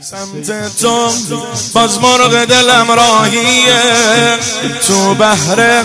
سمت 0.00 0.76
تو 0.80 1.10
باز 1.74 1.98
مرغ 1.98 2.44
دلم 2.44 2.90
راهیه. 2.90 4.38
تو 4.86 5.14
بحر 5.14 5.84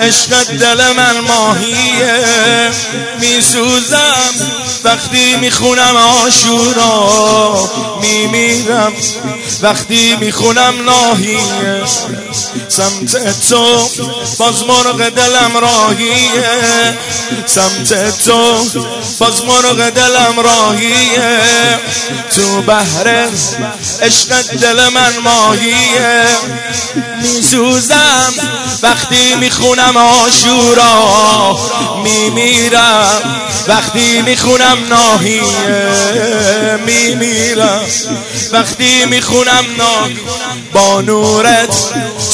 عشق 0.00 0.44
دل 0.44 0.92
من 0.92 1.20
ماهیه. 1.20 2.70
میسوزم 3.20 4.67
وقتی 4.84 5.36
می‌خونم 5.36 5.96
آشورا 5.96 7.70
میمیرم. 8.02 8.92
وقتی 9.62 10.16
می‌خونم 10.16 10.74
ناهیه 10.84 11.82
سمت 12.68 13.48
تو 13.48 13.88
باز 14.38 14.62
مرغ 14.62 15.08
دلم 15.08 15.56
راهیه. 15.56 16.98
سمت 17.46 18.18
تو 18.24 18.64
باز 19.18 19.44
مرغ 19.44 19.90
دلم 19.90 20.40
راهیه. 20.40 21.40
تو 22.36 22.62
بحر 22.62 23.28
عشق 24.02 24.42
دل 24.42 24.88
من 24.88 25.18
ماهیه. 25.18 26.26
میسوزم 27.22 28.32
وقتی 28.82 29.34
می‌خونم 29.34 29.96
آشورا. 29.96 31.58
میمیرم 32.04 33.22
وقتی 33.68 34.22
می‌خونم 34.22 34.67
ناهیه 34.76 35.44
میمیرم. 36.86 37.80
وقتی 38.52 39.04
می‌خونم 39.04 39.64
ناهیه 39.78 40.16
با 40.72 41.00
نورت 41.00 41.76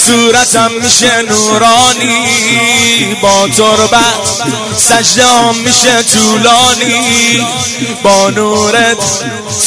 صورتم 0.06 0.70
میشه 0.82 1.22
نورانی. 1.22 2.26
با 3.22 3.48
تربت 3.48 4.42
سجدام 4.76 5.56
میشه 5.56 6.02
طولانی. 6.02 7.46
با 8.02 8.30
نورت 8.30 9.02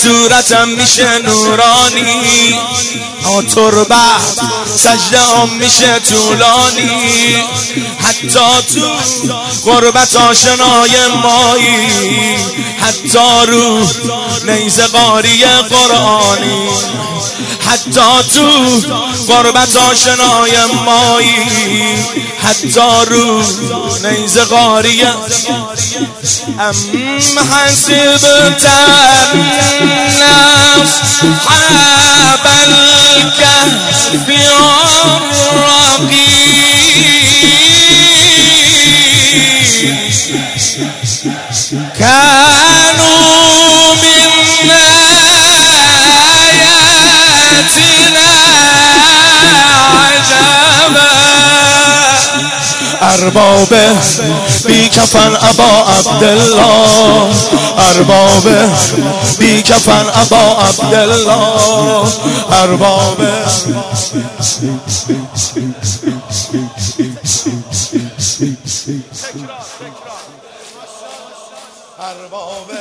صورتم 0.04 0.70
میشه 0.70 1.20
نورانی. 1.20 2.56
با 3.24 3.42
تربت 3.42 4.40
سجدام 4.76 5.50
میشه 5.50 6.00
طولانی. 6.00 7.36
حتی 8.04 8.40
تو 8.74 8.96
غربت 9.66 10.16
آشنای 10.16 11.08
مایی. 11.24 12.38
حتی 12.82 13.46
رو 13.48 13.88
نیز 14.46 14.80
قاری 14.80 15.46
قرآنی 15.70 16.70
حتی 17.68 18.30
تو 18.34 18.82
غربت 19.28 19.76
آشنای 19.76 20.52
مایی 20.86 21.98
حتی 22.44 23.06
رو 23.10 23.44
نیز 24.04 24.38
قاری 24.38 25.04
ام 25.04 26.76
حسبت 27.54 28.66
النفس 29.82 31.24
حاب 31.46 32.46
الكهف 32.64 34.08
الرقيب 35.52 36.68
كانوا 42.00 43.96
من 43.96 44.30
آياتنا 47.28 48.30
عجبا. 49.98 51.12
ارباب 53.02 53.74
بی 54.66 54.90
کفن 54.90 55.34
ابا 55.36 55.72
عبدالله. 55.98 57.34
ارباب 57.90 58.46
بی 59.40 59.62
کفن 59.62 60.06
ابا 60.22 60.44
عبدالله. 60.68 62.08
ارباب 62.52 63.20
ارباب 72.00 72.72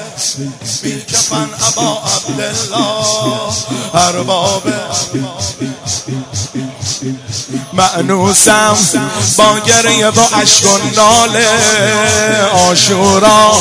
بی 0.82 1.00
کفن 1.00 1.48
ابا 1.68 2.02
عبدالله 2.02 3.06
ارباب 3.94 4.62
معنوسم 7.72 8.76
با 9.36 9.58
گریه 9.58 10.08
و 10.08 10.20
عشق 10.20 10.66
و 10.66 10.78
ناله. 10.96 11.46
آشورا 12.70 13.52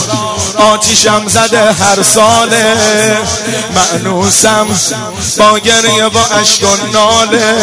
آتیشم 0.58 1.28
زده 1.28 1.74
هر 1.74 2.04
ساله. 2.04 2.76
معنوسم 3.76 4.68
با 5.38 5.60
گریه 5.60 6.06
و 6.06 6.18
عشق 6.40 6.64
و 6.64 6.88
ناله. 6.94 7.56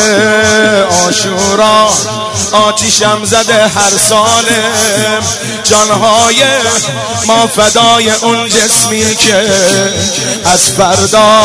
آشورا 1.09 1.89
آتیشم 2.53 3.25
زده 3.25 3.69
هر 3.69 3.91
ساله. 4.09 4.63
جانهای 5.65 6.45
ما 7.27 7.47
فدای 7.47 8.11
اون 8.11 8.49
جسمی 8.49 9.17
که 9.17 9.51
از 10.45 10.71
فردا 10.71 11.43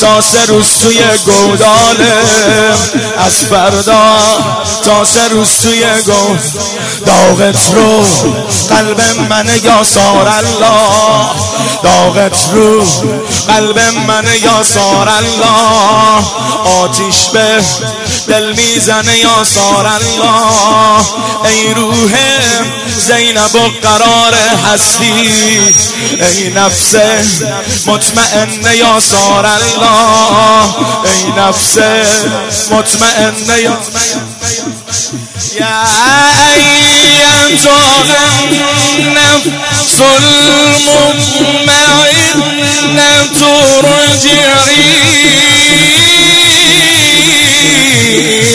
تا 0.00 0.20
سه 0.20 0.46
روز 0.46 0.66
توی 0.82 1.02
گوداله. 1.24 2.22
از 3.18 3.34
فردا 3.44 4.16
تا 4.84 5.04
سه 5.04 5.28
روز 5.28 5.58
توی 5.62 5.84
گود 6.04 6.40
داغت 7.06 7.74
رو 7.74 8.02
قلب 8.68 9.00
من 9.28 9.46
یا 9.62 9.84
سار 9.84 10.28
الله. 10.28 11.30
داغت 11.82 12.36
رو 12.52 12.84
قلب 13.48 13.78
من 14.06 14.24
یا 14.42 14.62
سار 14.62 15.08
الله. 15.08 16.24
آتیش 16.82 17.28
به 17.32 17.62
دل 18.28 18.52
می‌زنه 18.52 19.18
یا 19.18 19.44
سار 19.44 19.86
الله؟ 19.86 20.96
ای 21.44 21.74
روح 21.74 22.12
زینب 22.98 23.54
و 23.54 23.70
قرار 23.82 24.34
هستی. 24.34 25.30
ای 26.20 26.48
نفس 26.50 26.94
مطمئنه 27.86 28.76
یا 28.76 29.00
سار 29.00 29.46
الله؟ 29.46 30.64
ای 31.04 31.32
نفس 31.38 31.78
مطمئنه 32.70 33.60
یا 33.60 33.78
يا 35.60 35.84
أيتها 36.54 38.04
النفس 38.98 40.00
المطمئنة 40.16 41.36
ارجعي 43.78 44.95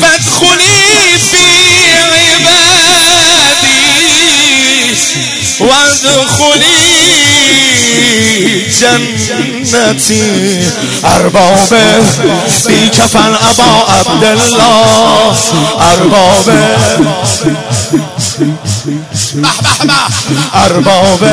فادخلي 0.02 1.18
في 1.32 1.48
عبادي 2.38 2.98
وادخلي 5.60 6.88
جنتی. 8.82 10.68
ارباب 11.06 11.72
بی 12.68 12.90
کفن 12.90 13.34
ابا 13.50 13.72
عبدالله. 13.90 15.36
ارباب 15.80 16.48
ارباب 20.54 21.24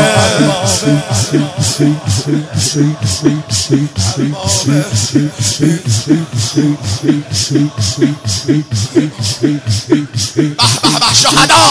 شهدا 11.14 11.64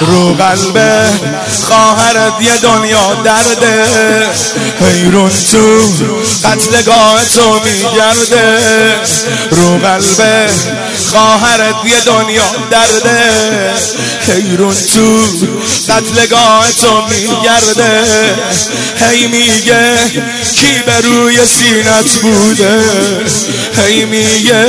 رو 0.00 0.34
قلب 0.34 1.10
خواهر 1.66 2.10
خواهرت 2.10 2.42
یه 2.42 2.56
دنیا 2.56 3.14
درده. 3.24 3.86
حیرون 4.80 5.30
تو 5.52 5.82
قتلگاه 6.44 7.24
تو 7.24 7.60
میگرده. 7.64 8.58
رو 9.50 9.78
قلبه 9.78 10.46
خواهرت 11.10 11.74
یه 11.84 12.00
دنیا 12.06 12.50
درده. 12.70 13.30
حیرون 14.28 14.74
تو 14.74 15.26
قتلگاه 15.88 16.66
تو 16.80 17.02
میگرده. 17.06 18.04
هی 19.00 19.26
میگه 19.26 19.96
کی 20.56 20.82
به 20.86 21.00
روی 21.00 21.36
سینت 21.46 22.18
بوده؟ 22.22 22.80
هی 23.76 24.04
میگه 24.04 24.64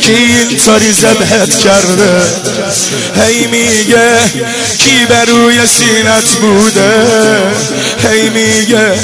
کی 0.00 0.12
اینطوری 0.12 0.92
زبهت 0.92 1.58
کرده؟ 1.58 2.22
هی 3.20 3.46
میگه 3.46 4.18
کی 4.78 5.06
به 5.08 5.24
روی 5.24 5.66
سینت 5.66 6.36
بوده؟ 6.40 7.06
هی 8.08 8.28
میگه 8.28 8.94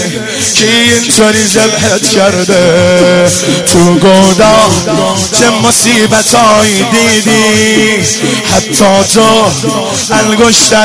کی 0.55 0.67
اینطوری 0.67 1.45
زبهت 1.47 2.09
کرده؟ 2.09 3.29
تو 3.73 3.95
گودا 3.95 4.71
چه 5.39 5.51
مصیبت 5.51 6.37
دیدی؟ 6.91 8.05
حتی 8.55 9.15
تو 9.15 9.51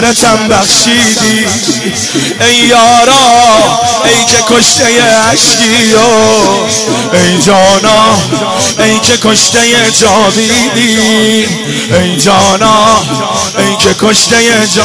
انگشترتم 0.04 0.48
بخشیدی. 0.48 1.48
ای 2.42 2.56
یارا 2.56 3.80
ای 4.06 4.26
که 4.26 4.56
کشته 4.56 4.84
عشقی 5.32 5.96
ای 7.14 7.42
جانا 7.42 8.18
ای 8.80 9.00
که 9.00 9.18
کشته 9.18 9.60
جاویدی. 10.02 11.48
ای 11.94 12.18
جانا 12.18 13.02
ای 13.58 13.76
که 13.80 13.94
کشته 13.94 14.68
جا 14.76 14.84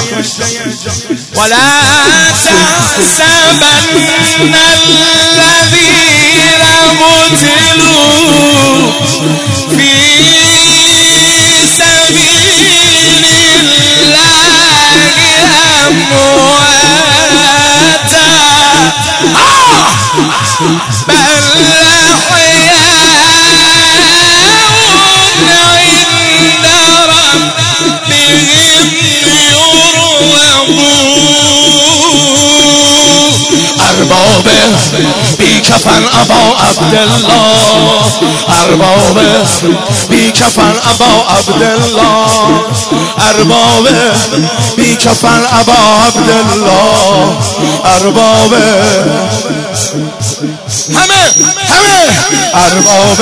ولا 1.35 1.57
تحسبن 2.45 3.65
الذين 5.35 6.09
قتلوا 7.01 7.88
ارباب 33.89 34.49
بی 35.39 35.61
کفن 35.61 36.03
ابا 36.21 36.57
عبدالله 36.69 38.03
ارباب 38.49 39.19
بی 40.11 40.31
کفن 40.33 40.75
ابا 40.91 41.25
عبدالله 41.39 42.31
ارباب 43.29 43.89
بی 44.77 44.97
کفن 44.97 45.43
ابا 45.61 45.79
عبدالله 46.07 47.37
ارباب 47.85 48.55
همه! 50.95 51.23
همه! 51.69 52.51
ارباب 52.55 53.19